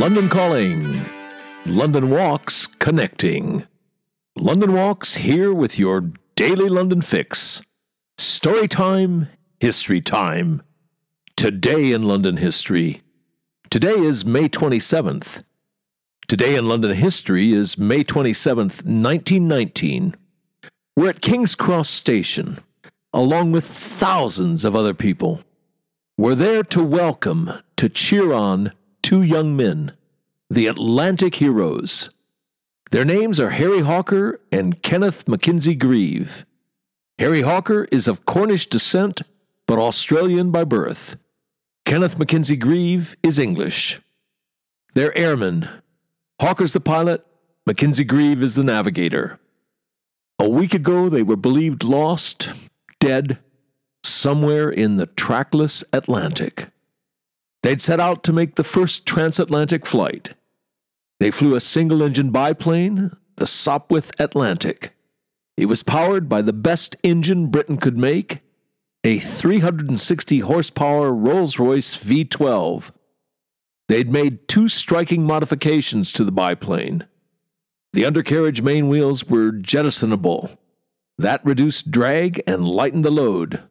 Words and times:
London 0.00 0.30
Calling. 0.30 1.04
London 1.66 2.08
Walks 2.08 2.66
Connecting. 2.66 3.66
London 4.34 4.72
Walks 4.72 5.16
here 5.16 5.52
with 5.52 5.78
your 5.78 6.12
daily 6.36 6.70
London 6.70 7.02
fix. 7.02 7.60
Story 8.16 8.66
time, 8.66 9.28
history 9.60 10.00
time. 10.00 10.62
Today 11.36 11.92
in 11.92 12.00
London 12.00 12.38
history. 12.38 13.02
Today 13.68 13.98
is 13.98 14.24
May 14.24 14.48
27th. 14.48 15.42
Today 16.26 16.56
in 16.56 16.66
London 16.66 16.96
history 16.96 17.52
is 17.52 17.76
May 17.76 18.02
27th, 18.02 18.82
1919. 18.82 20.16
We're 20.96 21.10
at 21.10 21.20
King's 21.20 21.54
Cross 21.54 21.90
Station, 21.90 22.60
along 23.12 23.52
with 23.52 23.66
thousands 23.66 24.64
of 24.64 24.74
other 24.74 24.94
people. 24.94 25.42
We're 26.16 26.34
there 26.34 26.62
to 26.62 26.82
welcome, 26.82 27.52
to 27.76 27.90
cheer 27.90 28.32
on 28.32 28.72
two 29.02 29.22
young 29.22 29.56
men, 29.56 29.92
the 30.48 30.66
Atlantic 30.66 31.36
heroes. 31.36 32.10
Their 32.90 33.04
names 33.04 33.38
are 33.38 33.50
Harry 33.50 33.80
Hawker 33.80 34.40
and 34.50 34.82
Kenneth 34.82 35.28
Mackenzie 35.28 35.76
Grieve. 35.76 36.44
Harry 37.18 37.42
Hawker 37.42 37.86
is 37.92 38.08
of 38.08 38.24
Cornish 38.24 38.66
descent, 38.66 39.22
but 39.66 39.78
Australian 39.78 40.50
by 40.50 40.64
birth. 40.64 41.16
Kenneth 41.84 42.18
Mackenzie 42.18 42.56
Grieve 42.56 43.16
is 43.22 43.38
English. 43.38 44.00
They're 44.94 45.16
airmen. 45.16 45.68
Hawker's 46.40 46.72
the 46.72 46.80
pilot, 46.80 47.24
Mackenzie 47.66 48.04
Grieve 48.04 48.42
is 48.42 48.56
the 48.56 48.64
navigator. 48.64 49.38
A 50.38 50.48
week 50.48 50.74
ago, 50.74 51.08
they 51.08 51.22
were 51.22 51.36
believed 51.36 51.84
lost, 51.84 52.52
dead, 52.98 53.38
somewhere 54.02 54.70
in 54.70 54.96
the 54.96 55.06
trackless 55.06 55.84
Atlantic. 55.92 56.68
They'd 57.62 57.82
set 57.82 58.00
out 58.00 58.22
to 58.24 58.32
make 58.32 58.54
the 58.54 58.64
first 58.64 59.06
transatlantic 59.06 59.86
flight. 59.86 60.30
They 61.18 61.30
flew 61.30 61.54
a 61.54 61.60
single 61.60 62.02
engine 62.02 62.30
biplane, 62.30 63.10
the 63.36 63.44
Sopwith 63.44 64.18
Atlantic. 64.18 64.94
It 65.56 65.66
was 65.66 65.82
powered 65.82 66.28
by 66.28 66.40
the 66.40 66.54
best 66.54 66.96
engine 67.02 67.48
Britain 67.48 67.76
could 67.76 67.98
make, 67.98 68.40
a 69.04 69.18
360 69.18 70.40
horsepower 70.40 71.12
Rolls 71.12 71.58
Royce 71.58 71.94
V12. 71.96 72.92
They'd 73.88 74.10
made 74.10 74.46
two 74.48 74.68
striking 74.68 75.24
modifications 75.24 76.12
to 76.12 76.24
the 76.24 76.32
biplane. 76.32 77.06
The 77.92 78.04
undercarriage 78.04 78.62
main 78.62 78.88
wheels 78.88 79.26
were 79.26 79.50
jettisonable. 79.50 80.58
That 81.18 81.44
reduced 81.44 81.90
drag 81.90 82.42
and 82.46 82.66
lightened 82.66 83.04
the 83.04 83.10
load. 83.10 83.62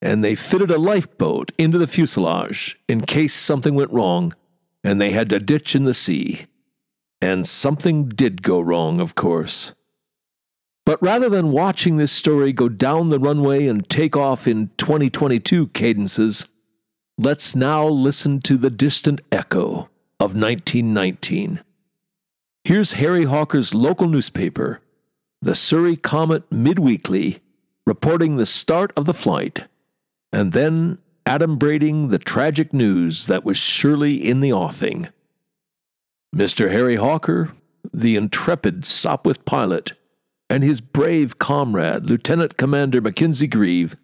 And 0.00 0.22
they 0.22 0.34
fitted 0.34 0.70
a 0.70 0.78
lifeboat 0.78 1.50
into 1.58 1.78
the 1.78 1.86
fuselage 1.86 2.78
in 2.88 3.00
case 3.02 3.34
something 3.34 3.74
went 3.74 3.92
wrong 3.92 4.34
and 4.84 5.00
they 5.00 5.10
had 5.10 5.28
to 5.30 5.38
ditch 5.38 5.74
in 5.74 5.84
the 5.84 5.94
sea. 5.94 6.46
And 7.20 7.46
something 7.46 8.08
did 8.08 8.42
go 8.42 8.60
wrong, 8.60 9.00
of 9.00 9.14
course. 9.14 9.74
But 10.86 11.02
rather 11.02 11.28
than 11.28 11.52
watching 11.52 11.96
this 11.96 12.12
story 12.12 12.52
go 12.52 12.68
down 12.68 13.08
the 13.08 13.18
runway 13.18 13.66
and 13.66 13.86
take 13.88 14.16
off 14.16 14.48
in 14.48 14.70
2022 14.78 15.66
cadences, 15.68 16.46
let's 17.18 17.54
now 17.54 17.86
listen 17.86 18.40
to 18.40 18.56
the 18.56 18.70
distant 18.70 19.20
echo 19.30 19.90
of 20.20 20.34
1919. 20.34 21.62
Here's 22.64 22.92
Harry 22.92 23.24
Hawker's 23.24 23.74
local 23.74 24.08
newspaper, 24.08 24.80
the 25.42 25.54
Surrey 25.54 25.96
Comet 25.96 26.48
Midweekly, 26.50 27.40
reporting 27.86 28.36
the 28.36 28.46
start 28.46 28.92
of 28.96 29.04
the 29.04 29.14
flight, 29.14 29.66
and 30.32 30.52
then 30.52 30.98
adumbrating 31.26 32.10
the 32.10 32.18
tragic 32.18 32.72
news 32.72 33.26
that 33.26 33.44
was 33.44 33.56
surely 33.56 34.14
in 34.14 34.40
the 34.40 34.52
offing. 34.52 35.08
Mr. 36.34 36.70
Harry 36.70 36.96
Hawker, 36.96 37.52
the 37.92 38.16
intrepid 38.16 38.82
Sopwith 38.82 39.44
pilot, 39.44 39.92
and 40.50 40.62
his 40.62 40.80
brave 40.80 41.38
comrade, 41.38 42.06
Lieutenant 42.06 42.56
Commander 42.56 43.00
Mackenzie 43.00 43.46
Grieve, 43.46 43.96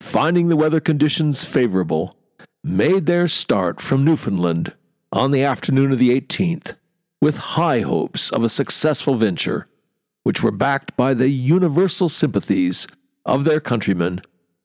finding 0.00 0.48
the 0.48 0.56
weather 0.56 0.80
conditions 0.80 1.44
favorable, 1.44 2.14
made 2.64 3.06
their 3.06 3.28
start 3.28 3.80
from 3.80 4.04
Newfoundland 4.04 4.72
on 5.12 5.30
the 5.30 5.42
afternoon 5.42 5.92
of 5.92 5.98
the 5.98 6.18
18th 6.18 6.74
with 7.20 7.36
high 7.38 7.80
hopes 7.80 8.30
of 8.30 8.42
a 8.42 8.48
successful 8.48 9.14
venture, 9.14 9.68
which 10.24 10.42
were 10.42 10.50
backed 10.50 10.96
by 10.96 11.14
the 11.14 11.28
universal 11.28 12.08
sympathies 12.08 12.86
of 13.24 13.44
their 13.44 13.60
countrymen, 13.60 14.20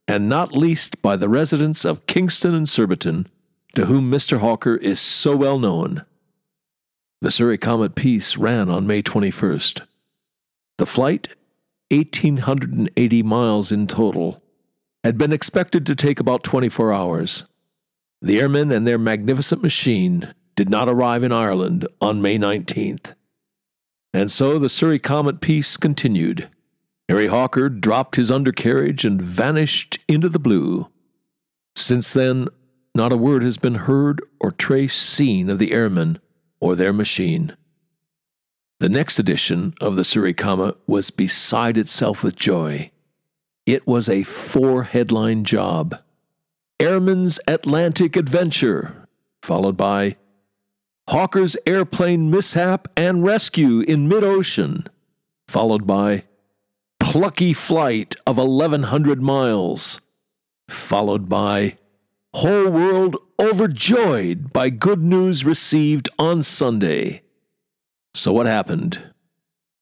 and 0.08 0.30
not 0.30 0.56
least 0.56 1.02
by 1.02 1.16
the 1.16 1.30
residents 1.30 1.84
of 1.84 2.06
Kingston 2.08 2.56
and 2.56 2.68
Surbiton, 2.68 3.28
to 3.76 3.86
whom 3.86 4.10
Mr. 4.10 4.40
Hawker 4.40 4.76
is 4.76 5.00
so 5.00 5.36
well 5.36 5.60
known. 5.60 6.04
The 7.22 7.32
Surrey 7.32 7.58
Comet 7.58 7.96
piece 7.96 8.38
ran 8.38 8.70
on 8.70 8.88
May 8.88 9.02
21st. 9.02 9.82
The 10.78 10.86
flight, 10.86 11.30
1,880 11.90 13.24
miles 13.24 13.72
in 13.72 13.88
total, 13.88 14.42
had 15.04 15.18
been 15.18 15.34
expected 15.34 15.86
to 15.86 15.96
take 15.96 16.20
about 16.20 16.44
24 16.44 16.94
hours. 16.94 17.46
The 18.22 18.40
airmen 18.40 18.72
and 18.72 18.86
their 18.86 18.98
magnificent 18.98 19.62
machine 19.62 20.34
did 20.56 20.70
not 20.70 20.90
arrive 20.90 21.24
in 21.24 21.32
Ireland 21.32 21.88
on 22.02 22.22
May 22.22 22.38
19th. 22.38 23.14
And 24.14 24.32
so 24.32 24.58
the 24.58 24.70
Surrey 24.70 25.00
Comet 25.00 25.42
piece 25.42 25.78
continued. 25.78 26.50
Harry 27.08 27.28
Hawker 27.28 27.70
dropped 27.70 28.16
his 28.16 28.32
undercarriage 28.32 29.06
and 29.06 29.22
vanished 29.22 29.97
into 30.08 30.30
the 30.30 30.40
blue. 30.40 30.90
Since 31.76 32.14
then, 32.14 32.48
not 32.96 33.14
a 33.14 33.18
word 33.18 33.44
has 33.44 33.58
been 33.58 33.76
heard 33.76 34.22
or 34.40 34.52
trace 34.52 34.96
seen 34.96 35.50
of 35.50 35.60
the 35.60 35.72
airmen 35.72 36.20
or 36.60 36.76
their 36.76 36.94
machine. 36.94 37.56
The 38.80 38.90
next 38.90 39.18
edition 39.18 39.74
of 39.82 39.96
the 39.96 40.34
Comet 40.38 40.78
was 40.88 41.10
beside 41.10 41.78
itself 41.78 42.24
with 42.24 42.36
joy. 42.36 42.92
It 43.66 43.88
was 43.88 44.08
a 44.08 44.24
four 44.24 44.84
headline 44.84 45.44
job 45.44 46.00
Airman's 46.80 47.40
Atlantic 47.48 48.16
Adventure, 48.16 49.08
followed 49.42 49.78
by 49.78 50.16
Hawker's 51.10 51.58
Airplane 51.66 52.30
Mishap 52.30 52.88
and 52.96 53.24
Rescue 53.24 53.80
in 53.80 54.08
Mid 54.08 54.24
Ocean, 54.24 54.86
followed 55.48 55.88
by 55.88 56.24
Plucky 57.10 57.54
Flight 57.54 58.18
of 58.28 58.36
1,100 58.36 59.22
Miles, 59.22 60.02
followed 60.68 61.30
by 61.30 61.78
Whole 62.36 62.70
World 62.70 63.16
Overjoyed 63.40 64.52
by 64.52 64.70
Good 64.70 65.02
News 65.02 65.46
Received 65.46 66.10
on 66.20 66.44
Sunday. 66.44 67.22
So, 68.14 68.34
what 68.34 68.46
happened? 68.46 69.14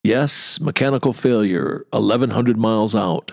Yes, 0.03 0.59
mechanical 0.59 1.13
failure, 1.13 1.87
1,100 1.89 2.57
miles 2.57 2.93
out. 2.93 3.31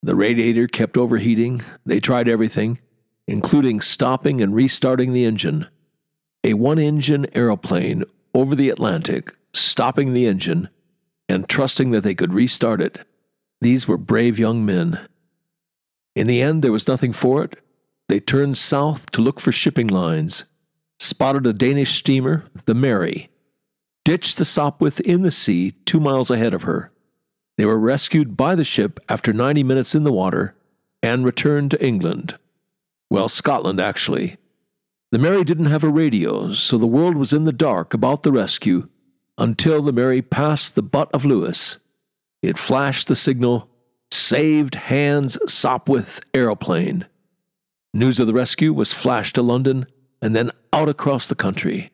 The 0.00 0.14
radiator 0.14 0.68
kept 0.68 0.96
overheating. 0.96 1.62
They 1.84 1.98
tried 1.98 2.28
everything, 2.28 2.78
including 3.26 3.80
stopping 3.80 4.40
and 4.40 4.54
restarting 4.54 5.12
the 5.12 5.24
engine. 5.24 5.66
A 6.44 6.54
one 6.54 6.78
engine 6.78 7.26
aeroplane 7.34 8.04
over 8.36 8.54
the 8.54 8.70
Atlantic, 8.70 9.36
stopping 9.52 10.12
the 10.12 10.28
engine 10.28 10.68
and 11.28 11.48
trusting 11.48 11.90
that 11.90 12.02
they 12.02 12.14
could 12.14 12.32
restart 12.32 12.80
it. 12.80 13.06
These 13.60 13.88
were 13.88 13.96
brave 13.96 14.38
young 14.38 14.64
men. 14.64 15.06
In 16.14 16.26
the 16.26 16.42
end, 16.42 16.62
there 16.62 16.72
was 16.72 16.88
nothing 16.88 17.12
for 17.12 17.42
it. 17.42 17.62
They 18.08 18.20
turned 18.20 18.58
south 18.58 19.10
to 19.12 19.22
look 19.22 19.40
for 19.40 19.52
shipping 19.52 19.88
lines, 19.88 20.44
spotted 20.98 21.46
a 21.46 21.52
Danish 21.52 21.98
steamer, 21.98 22.44
the 22.66 22.74
Mary, 22.74 23.30
ditched 24.04 24.36
the 24.36 24.44
Sopwith 24.44 25.00
in 25.00 25.22
the 25.22 25.30
sea 25.30 25.72
two 25.86 25.98
miles 25.98 26.30
ahead 26.30 26.52
of 26.52 26.62
her. 26.62 26.92
They 27.56 27.64
were 27.64 27.78
rescued 27.78 28.36
by 28.36 28.54
the 28.54 28.64
ship 28.64 29.00
after 29.08 29.32
90 29.32 29.62
minutes 29.62 29.94
in 29.94 30.04
the 30.04 30.12
water 30.12 30.54
and 31.02 31.24
returned 31.24 31.70
to 31.70 31.84
England. 31.84 32.38
Well, 33.10 33.28
Scotland, 33.28 33.80
actually. 33.80 34.36
The 35.12 35.18
Mary 35.18 35.44
didn't 35.44 35.66
have 35.66 35.84
a 35.84 35.88
radio, 35.88 36.52
so 36.52 36.76
the 36.76 36.86
world 36.86 37.14
was 37.14 37.32
in 37.32 37.44
the 37.44 37.52
dark 37.52 37.94
about 37.94 38.22
the 38.24 38.32
rescue 38.32 38.88
until 39.38 39.82
the 39.82 39.92
Mary 39.92 40.22
passed 40.22 40.74
the 40.74 40.82
butt 40.82 41.10
of 41.12 41.24
Lewis. 41.24 41.78
It 42.42 42.58
flashed 42.58 43.08
the 43.08 43.16
signal, 43.16 43.68
Saved 44.10 44.74
Hands 44.74 45.36
Sopwith 45.46 46.20
Aeroplane. 46.34 47.06
News 47.92 48.20
of 48.20 48.26
the 48.26 48.34
rescue 48.34 48.72
was 48.72 48.92
flashed 48.92 49.34
to 49.36 49.42
London 49.42 49.86
and 50.20 50.34
then 50.34 50.50
out 50.72 50.88
across 50.88 51.28
the 51.28 51.34
country. 51.34 51.90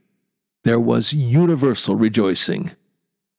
There 0.64 0.80
was 0.80 1.12
universal 1.12 1.94
rejoicing 1.94 2.72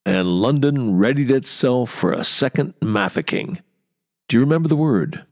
and 0.05 0.41
London 0.41 0.97
readied 0.97 1.29
itself 1.29 1.89
for 1.89 2.11
a 2.11 2.23
second 2.23 2.73
Mafficking. 2.79 3.59
Do 4.27 4.37
you 4.37 4.41
remember 4.41 4.67
the 4.67 4.75
word? 4.75 5.25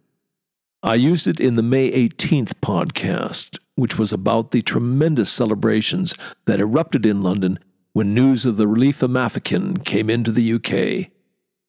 I 0.83 0.95
used 0.95 1.27
it 1.27 1.39
in 1.39 1.55
the 1.55 1.63
May 1.63 1.91
18th 1.91 2.53
podcast, 2.61 3.57
which 3.75 3.97
was 3.97 4.13
about 4.13 4.51
the 4.51 4.61
tremendous 4.61 5.31
celebrations 5.31 6.13
that 6.45 6.59
erupted 6.59 7.05
in 7.05 7.21
London 7.21 7.59
when 7.93 8.13
news 8.13 8.45
of 8.45 8.57
the 8.57 8.67
relief 8.67 9.01
of 9.01 9.09
Mafeking 9.09 9.77
came 9.77 10.09
into 10.09 10.31
the 10.31 10.53
UK. 10.53 11.11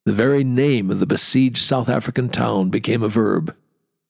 The 0.06 0.12
very 0.12 0.44
name 0.44 0.90
of 0.90 1.00
the 1.00 1.06
besieged 1.06 1.58
South 1.58 1.88
African 1.88 2.28
town 2.28 2.70
became 2.70 3.02
a 3.02 3.08
verb. 3.08 3.56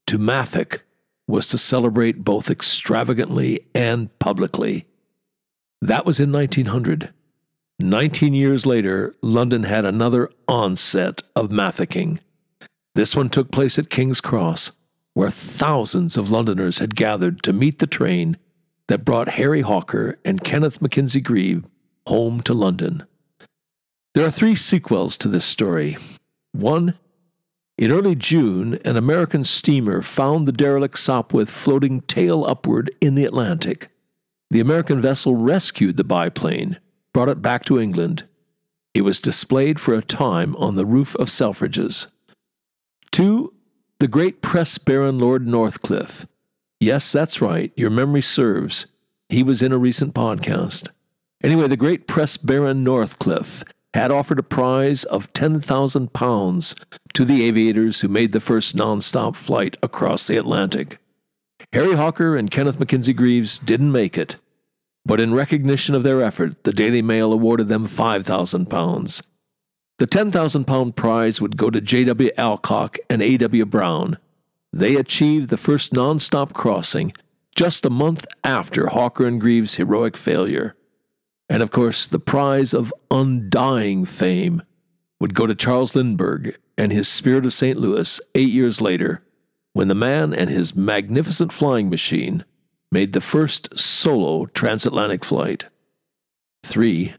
To 0.06 0.18
maffick 0.18 0.80
was 1.28 1.48
to 1.48 1.58
celebrate 1.58 2.24
both 2.24 2.50
extravagantly 2.50 3.66
and 3.74 4.16
publicly. 4.18 4.86
That 5.80 6.04
was 6.04 6.20
in 6.20 6.32
1900. 6.32 7.12
19 7.78 8.34
years 8.34 8.66
later, 8.66 9.14
London 9.22 9.62
had 9.62 9.84
another 9.84 10.30
onset 10.46 11.22
of 11.34 11.48
mafficking. 11.48 12.18
This 12.94 13.16
one 13.16 13.30
took 13.30 13.50
place 13.50 13.78
at 13.78 13.88
King's 13.88 14.20
Cross, 14.20 14.72
where 15.14 15.30
thousands 15.30 16.16
of 16.16 16.30
Londoners 16.30 16.78
had 16.78 16.96
gathered 16.96 17.42
to 17.44 17.52
meet 17.52 17.78
the 17.78 17.86
train 17.86 18.36
that 18.88 19.04
brought 19.04 19.28
Harry 19.28 19.60
Hawker 19.62 20.18
and 20.24 20.44
Kenneth 20.44 20.82
Mackenzie 20.82 21.20
Grieve 21.20 21.64
home 22.10 22.40
to 22.40 22.52
London. 22.52 23.06
There 24.14 24.26
are 24.26 24.32
three 24.32 24.56
sequels 24.56 25.16
to 25.18 25.28
this 25.28 25.44
story. 25.44 25.96
One, 26.50 26.98
in 27.78 27.92
early 27.92 28.16
June, 28.16 28.80
an 28.84 28.96
American 28.96 29.44
steamer 29.44 30.02
found 30.02 30.48
the 30.48 30.52
derelict 30.52 30.96
Sopwith 30.96 31.48
floating 31.48 32.00
tail 32.00 32.44
upward 32.44 32.92
in 33.00 33.14
the 33.14 33.24
Atlantic. 33.24 33.90
The 34.50 34.58
American 34.58 35.00
vessel 35.00 35.36
rescued 35.36 35.96
the 35.96 36.04
biplane, 36.04 36.80
brought 37.14 37.28
it 37.28 37.40
back 37.40 37.64
to 37.66 37.78
England. 37.78 38.24
It 38.92 39.02
was 39.02 39.20
displayed 39.20 39.78
for 39.78 39.94
a 39.94 40.02
time 40.02 40.56
on 40.56 40.74
the 40.74 40.84
roof 40.84 41.14
of 41.14 41.30
Selfridge's. 41.30 42.08
Two, 43.12 43.54
the 44.00 44.08
great 44.08 44.42
press 44.42 44.78
baron 44.78 45.20
Lord 45.20 45.46
Northcliffe. 45.46 46.26
Yes, 46.80 47.12
that's 47.12 47.40
right, 47.40 47.72
your 47.76 47.90
memory 47.90 48.22
serves. 48.22 48.86
He 49.28 49.44
was 49.44 49.62
in 49.62 49.70
a 49.70 49.78
recent 49.78 50.12
podcast. 50.12 50.88
Anyway, 51.42 51.68
the 51.68 51.76
great 51.76 52.06
press 52.06 52.36
baron 52.36 52.84
Northcliffe 52.84 53.64
had 53.94 54.10
offered 54.10 54.38
a 54.38 54.42
prize 54.42 55.04
of 55.04 55.32
10,000 55.32 56.12
pounds 56.12 56.74
to 57.14 57.24
the 57.24 57.42
aviators 57.44 58.00
who 58.00 58.08
made 58.08 58.32
the 58.32 58.40
first 58.40 58.76
nonstop 58.76 59.36
flight 59.36 59.76
across 59.82 60.26
the 60.26 60.36
Atlantic. 60.36 60.98
Harry 61.72 61.94
Hawker 61.94 62.36
and 62.36 62.50
Kenneth 62.50 62.78
Mackenzie 62.78 63.12
Greaves 63.12 63.58
didn't 63.58 63.92
make 63.92 64.18
it, 64.18 64.36
but 65.04 65.20
in 65.20 65.34
recognition 65.34 65.94
of 65.94 66.02
their 66.02 66.22
effort, 66.22 66.64
the 66.64 66.72
Daily 66.72 67.02
Mail 67.02 67.32
awarded 67.32 67.68
them 67.68 67.86
5,000 67.86 68.66
pounds. 68.66 69.22
The 69.98 70.06
10,000 70.06 70.64
pound 70.66 70.96
prize 70.96 71.40
would 71.40 71.56
go 71.56 71.70
to 71.70 71.80
J.W. 71.80 72.30
Alcock 72.36 72.96
and 73.08 73.22
A.W. 73.22 73.66
Brown. 73.66 74.18
They 74.72 74.96
achieved 74.96 75.50
the 75.50 75.56
first 75.56 75.92
nonstop 75.92 76.52
crossing 76.52 77.12
just 77.54 77.84
a 77.84 77.90
month 77.90 78.26
after 78.44 78.86
Hawker 78.86 79.26
and 79.26 79.40
Greaves' 79.40 79.74
heroic 79.74 80.16
failure. 80.16 80.76
And 81.50 81.64
of 81.64 81.72
course, 81.72 82.06
the 82.06 82.20
prize 82.20 82.72
of 82.72 82.94
undying 83.10 84.04
fame 84.04 84.62
would 85.18 85.34
go 85.34 85.48
to 85.48 85.54
Charles 85.56 85.96
Lindbergh 85.96 86.56
and 86.78 86.92
his 86.92 87.08
Spirit 87.08 87.44
of 87.44 87.52
St. 87.52 87.76
Louis 87.76 88.20
eight 88.36 88.50
years 88.50 88.80
later, 88.80 89.24
when 89.72 89.88
the 89.88 89.94
man 89.96 90.32
and 90.32 90.48
his 90.48 90.76
magnificent 90.76 91.52
flying 91.52 91.90
machine 91.90 92.44
made 92.92 93.12
the 93.12 93.20
first 93.20 93.76
solo 93.76 94.46
transatlantic 94.46 95.24
flight. 95.24 95.64
3. 96.62 97.14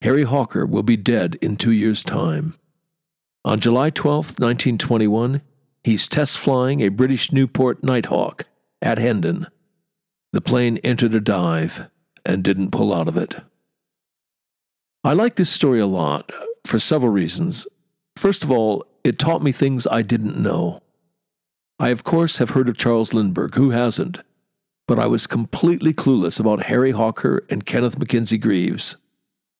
Harry 0.00 0.22
Hawker 0.22 0.64
will 0.64 0.82
be 0.82 0.96
dead 0.96 1.36
in 1.42 1.56
two 1.56 1.72
years' 1.72 2.02
time. 2.02 2.54
On 3.44 3.60
July 3.60 3.90
12, 3.90 4.38
1921, 4.38 5.42
he's 5.84 6.08
test 6.08 6.38
flying 6.38 6.80
a 6.80 6.88
British 6.88 7.30
Nieuport 7.30 7.82
Nighthawk 7.82 8.46
at 8.80 8.98
Hendon. 8.98 9.46
The 10.32 10.40
plane 10.40 10.78
entered 10.78 11.14
a 11.14 11.20
dive 11.20 11.90
and 12.24 12.42
didn't 12.42 12.70
pull 12.70 12.92
out 12.92 13.08
of 13.08 13.16
it. 13.16 13.36
I 15.04 15.12
like 15.14 15.36
this 15.36 15.50
story 15.50 15.80
a 15.80 15.86
lot 15.86 16.30
for 16.64 16.78
several 16.78 17.12
reasons. 17.12 17.66
First 18.16 18.44
of 18.44 18.50
all, 18.50 18.86
it 19.04 19.18
taught 19.18 19.42
me 19.42 19.52
things 19.52 19.86
I 19.86 20.02
didn't 20.02 20.40
know. 20.40 20.82
I, 21.78 21.88
of 21.88 22.04
course, 22.04 22.36
have 22.36 22.50
heard 22.50 22.68
of 22.68 22.78
Charles 22.78 23.12
Lindbergh, 23.12 23.56
who 23.56 23.70
hasn't? 23.70 24.20
But 24.86 25.00
I 25.00 25.06
was 25.06 25.26
completely 25.26 25.92
clueless 25.92 26.38
about 26.38 26.64
Harry 26.64 26.92
Hawker 26.92 27.44
and 27.50 27.66
Kenneth 27.66 27.98
Mackenzie 27.98 28.38
Greaves. 28.38 28.96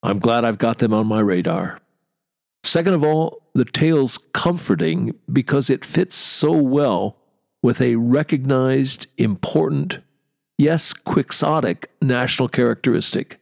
I'm 0.03 0.19
glad 0.19 0.45
I've 0.45 0.59
got 0.59 0.79
them 0.79 0.93
on 0.93 1.07
my 1.07 1.21
radar. 1.21 1.81
Second 2.65 2.95
of 2.95 3.03
all, 3.03 3.43
the 3.55 3.65
tale's 3.65 4.19
comforting 4.33 5.15
because 5.33 5.69
it 5.69 5.85
fits 5.85 6.15
so 6.15 6.53
well 6.53 7.17
with 7.63 7.81
a 7.81 7.97
recognized, 7.97 9.07
important, 9.19 9.99
yes, 10.59 10.93
quixotic 10.93 11.91
national 12.01 12.49
characteristic 12.49 13.39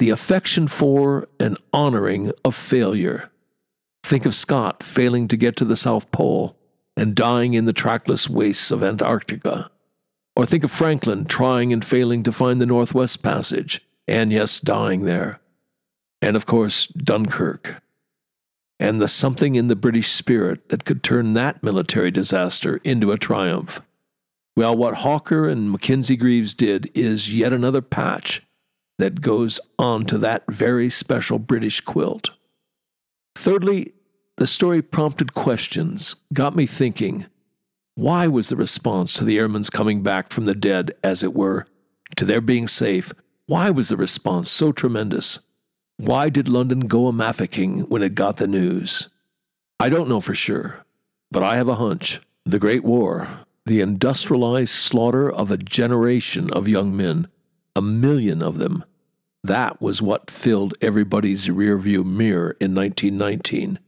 the 0.00 0.10
affection 0.10 0.66
for 0.66 1.28
and 1.38 1.58
honoring 1.74 2.32
of 2.42 2.56
failure. 2.56 3.30
Think 4.02 4.24
of 4.24 4.34
Scott 4.34 4.82
failing 4.82 5.28
to 5.28 5.36
get 5.36 5.56
to 5.56 5.64
the 5.66 5.76
South 5.76 6.10
Pole 6.10 6.56
and 6.96 7.14
dying 7.14 7.52
in 7.52 7.66
the 7.66 7.74
trackless 7.74 8.28
wastes 8.28 8.70
of 8.70 8.82
Antarctica. 8.82 9.70
Or 10.34 10.46
think 10.46 10.64
of 10.64 10.70
Franklin 10.70 11.26
trying 11.26 11.70
and 11.70 11.84
failing 11.84 12.22
to 12.22 12.32
find 12.32 12.60
the 12.60 12.66
Northwest 12.66 13.22
Passage, 13.22 13.86
and 14.08 14.32
yes, 14.32 14.58
dying 14.58 15.04
there. 15.04 15.38
And 16.22 16.34
of 16.34 16.46
course, 16.46 16.86
Dunkirk. 16.86 17.82
And 18.78 19.02
the 19.02 19.08
something 19.08 19.54
in 19.54 19.68
the 19.68 19.76
British 19.76 20.12
spirit 20.12 20.70
that 20.70 20.86
could 20.86 21.02
turn 21.02 21.34
that 21.34 21.62
military 21.62 22.10
disaster 22.10 22.80
into 22.84 23.12
a 23.12 23.18
triumph. 23.18 23.82
Well, 24.56 24.76
what 24.76 24.96
Hawker 24.96 25.48
and 25.48 25.70
Mackenzie 25.70 26.16
Greaves 26.16 26.54
did 26.54 26.90
is 26.94 27.34
yet 27.34 27.52
another 27.52 27.82
patch 27.82 28.42
that 28.98 29.20
goes 29.20 29.58
onto 29.78 30.18
that 30.18 30.44
very 30.50 30.90
special 30.90 31.38
British 31.38 31.80
quilt. 31.80 32.30
Thirdly, 33.34 33.94
the 34.36 34.46
story 34.46 34.82
prompted 34.82 35.34
questions, 35.34 36.16
got 36.32 36.56
me 36.56 36.66
thinking. 36.66 37.26
Why 37.94 38.26
was 38.26 38.48
the 38.48 38.56
response 38.56 39.14
to 39.14 39.24
the 39.24 39.38
airmen's 39.38 39.70
coming 39.70 40.02
back 40.02 40.30
from 40.30 40.46
the 40.46 40.54
dead, 40.54 40.92
as 41.02 41.22
it 41.22 41.34
were, 41.34 41.66
to 42.16 42.24
their 42.24 42.40
being 42.40 42.68
safe, 42.68 43.12
why 43.46 43.70
was 43.70 43.88
the 43.88 43.96
response 43.96 44.50
so 44.50 44.72
tremendous? 44.72 45.40
Why 45.96 46.28
did 46.28 46.48
London 46.48 46.80
go 46.80 47.08
a 47.08 47.12
mafficking 47.12 47.88
when 47.88 48.02
it 48.02 48.14
got 48.14 48.36
the 48.36 48.46
news? 48.46 49.08
I 49.78 49.88
don't 49.88 50.08
know 50.08 50.20
for 50.20 50.34
sure, 50.34 50.84
but 51.30 51.42
I 51.42 51.56
have 51.56 51.68
a 51.68 51.74
hunch. 51.74 52.20
The 52.44 52.58
Great 52.58 52.84
War, 52.84 53.28
the 53.70 53.80
industrialized 53.80 54.74
slaughter 54.74 55.30
of 55.30 55.48
a 55.48 55.56
generation 55.56 56.52
of 56.52 56.66
young 56.66 56.96
men, 56.96 57.28
a 57.76 57.80
million 57.80 58.42
of 58.42 58.58
them, 58.58 58.84
that 59.44 59.80
was 59.80 60.02
what 60.02 60.28
filled 60.28 60.74
everybody's 60.80 61.46
rearview 61.46 62.04
mirror 62.04 62.56
in 62.58 62.74
1919. 62.74 63.78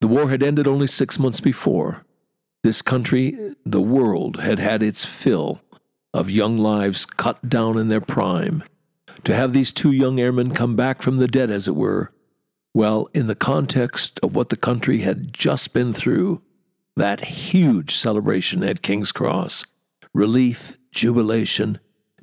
The 0.00 0.08
war 0.08 0.30
had 0.30 0.42
ended 0.42 0.66
only 0.66 0.88
six 0.88 1.16
months 1.16 1.38
before. 1.38 2.04
This 2.64 2.82
country, 2.82 3.54
the 3.64 3.80
world, 3.80 4.40
had 4.40 4.58
had 4.58 4.82
its 4.82 5.04
fill 5.04 5.62
of 6.12 6.28
young 6.28 6.58
lives 6.58 7.06
cut 7.06 7.48
down 7.48 7.78
in 7.78 7.86
their 7.86 8.00
prime. 8.00 8.64
To 9.22 9.32
have 9.32 9.52
these 9.52 9.70
two 9.70 9.92
young 9.92 10.18
airmen 10.18 10.50
come 10.52 10.74
back 10.74 11.00
from 11.00 11.18
the 11.18 11.28
dead, 11.28 11.52
as 11.52 11.68
it 11.68 11.76
were, 11.76 12.10
well, 12.74 13.08
in 13.14 13.28
the 13.28 13.36
context 13.36 14.18
of 14.24 14.34
what 14.34 14.48
the 14.48 14.56
country 14.56 15.02
had 15.02 15.32
just 15.32 15.72
been 15.72 15.92
through, 15.92 16.42
that 16.96 17.24
huge 17.24 17.96
celebration 17.96 18.62
at 18.62 18.82
King's 18.82 19.12
Cross, 19.12 19.66
relief, 20.12 20.78
jubilation, 20.92 21.78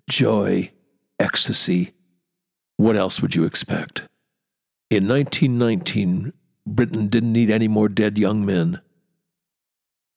joy, 0.10 0.72
ecstasy, 1.20 1.94
what 2.78 2.96
else 2.96 3.22
would 3.22 3.36
you 3.36 3.44
expect? 3.44 4.04
In 4.90 5.08
1919, 5.08 6.34
Britain 6.66 7.08
didn't 7.08 7.34
need 7.34 7.50
any 7.50 7.68
more 7.68 7.90
dead 7.90 8.18
young 8.18 8.46
men. 8.46 8.82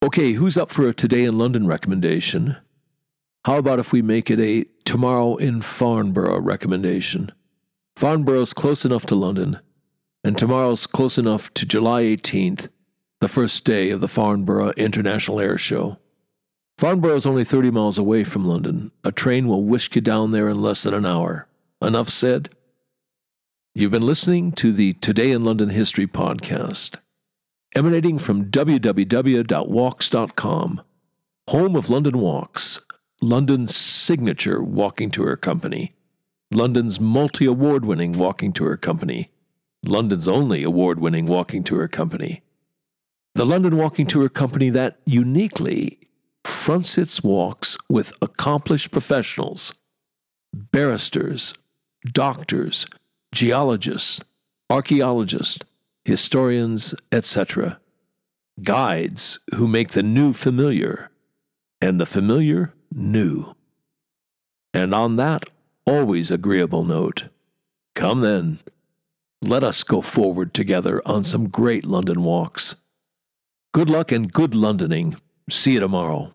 Okay, 0.03 0.33
who's 0.33 0.57
up 0.57 0.71
for 0.71 0.87
a 0.87 0.93
Today 0.93 1.23
in 1.23 1.37
London 1.37 1.67
recommendation? 1.67 2.57
How 3.45 3.57
about 3.57 3.79
if 3.79 3.91
we 3.91 4.01
make 4.01 4.29
it 4.29 4.39
a 4.39 4.65
Tomorrow 4.83 5.35
in 5.37 5.61
Farnborough 5.61 6.39
recommendation? 6.39 7.31
Farnborough's 7.95 8.53
close 8.53 8.85
enough 8.85 9.05
to 9.07 9.15
London, 9.15 9.59
and 10.23 10.37
tomorrow's 10.37 10.85
close 10.85 11.17
enough 11.17 11.53
to 11.53 11.65
July 11.65 12.03
18th, 12.03 12.67
the 13.21 13.27
first 13.27 13.63
day 13.63 13.89
of 13.91 14.01
the 14.01 14.07
Farnborough 14.07 14.71
International 14.71 15.39
Air 15.39 15.57
Show. 15.57 15.97
Farnborough 16.77 17.15
is 17.15 17.25
only 17.25 17.45
30 17.45 17.71
miles 17.71 17.97
away 17.97 18.23
from 18.25 18.45
London. 18.45 18.91
A 19.03 19.11
train 19.11 19.47
will 19.47 19.63
whisk 19.63 19.95
you 19.95 20.01
down 20.01 20.31
there 20.31 20.49
in 20.49 20.61
less 20.61 20.83
than 20.83 20.93
an 20.93 21.05
hour. 21.05 21.47
Enough 21.81 22.09
said? 22.09 22.49
You've 23.73 23.91
been 23.91 24.05
listening 24.05 24.51
to 24.53 24.71
the 24.73 24.93
Today 24.93 25.31
in 25.31 25.43
London 25.43 25.69
History 25.69 26.07
podcast, 26.07 26.97
emanating 27.75 28.17
from 28.19 28.45
www.walks.com, 28.45 29.51
home 31.49 31.75
of 31.75 31.89
London 31.89 32.19
Walks, 32.19 32.79
London's 33.21 33.75
signature 33.75 34.63
walking 34.63 35.09
tour 35.09 35.35
company, 35.35 35.93
London's 36.53 36.99
multi 36.99 37.45
award 37.45 37.83
winning 37.85 38.13
walking 38.13 38.53
tour 38.53 38.77
company, 38.77 39.31
London's 39.85 40.27
only 40.27 40.63
award 40.63 40.99
winning 40.99 41.25
walking 41.25 41.63
tour 41.63 41.87
company. 41.87 42.41
The 43.35 43.45
London 43.45 43.75
Walking 43.75 44.07
Tour 44.07 44.29
Company 44.29 44.69
that 44.69 44.97
uniquely 45.05 45.99
fronts 46.45 46.97
its 46.97 47.21
walks 47.21 47.77
with 47.89 48.13
accomplished 48.21 48.91
professionals, 48.91 49.73
barristers, 50.53 51.53
doctors, 52.05 52.85
geologists, 53.33 54.21
archaeologists, 54.69 55.59
historians, 56.05 56.95
etc. 57.11 57.81
Guides 58.63 59.39
who 59.55 59.67
make 59.67 59.89
the 59.89 60.03
new 60.03 60.31
familiar 60.31 61.11
and 61.81 61.99
the 61.99 62.05
familiar 62.05 62.73
new. 62.89 63.53
And 64.73 64.95
on 64.95 65.17
that, 65.17 65.43
always 65.85 66.31
agreeable 66.31 66.85
note. 66.85 67.25
Come 67.95 68.21
then, 68.21 68.59
let 69.41 69.61
us 69.61 69.83
go 69.83 69.99
forward 69.99 70.53
together 70.53 71.01
on 71.05 71.25
some 71.25 71.49
great 71.49 71.83
London 71.83 72.23
walks. 72.23 72.77
Good 73.75 73.89
luck 73.89 74.13
and 74.13 74.31
good 74.31 74.51
Londoning. 74.51 75.19
See 75.49 75.73
you 75.73 75.81
tomorrow. 75.81 76.34